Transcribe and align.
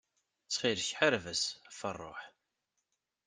Ttxil-k 0.45 0.91
ḥareb-as 0.97 1.43
ɣef 1.65 1.79
ṛṛuḥ. 1.95 2.21